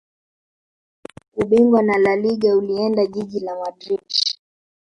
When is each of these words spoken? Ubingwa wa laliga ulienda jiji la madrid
Ubingwa 1.41 1.79
wa 1.87 1.97
laliga 1.97 2.55
ulienda 2.55 3.05
jiji 3.05 3.39
la 3.39 3.55
madrid 3.55 4.03